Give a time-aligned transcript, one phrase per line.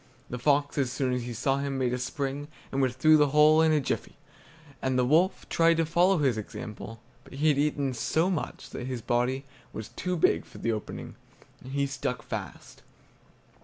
[0.31, 3.27] The fox, as soon as he saw him, made a spring, and was through the
[3.27, 4.17] hole in a jiffy;
[4.81, 8.87] and the wolf tried to follow his example, but he had eaten so much that
[8.87, 11.17] his body was too big for the opening,
[11.63, 12.81] and he stuck fast.